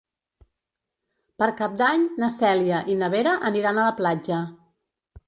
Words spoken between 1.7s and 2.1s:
d'Any